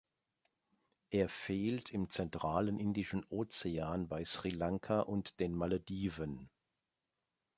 Er 1.11 1.29
fehlt 1.29 1.91
im 1.91 2.09
zentralen 2.09 2.79
Indischen 2.79 3.23
Ozean 3.29 4.07
bei 4.07 4.23
Sri 4.25 4.49
Lanka 4.49 5.01
und 5.01 5.39
den 5.39 5.53
Malediven. 5.53 6.49